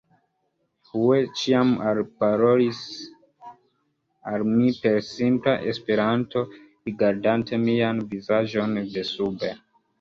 [0.91, 2.79] Hue ĉiam alparolis
[4.33, 9.57] al mi per simpla Esperanto, rigardante mian vizaĝon desube.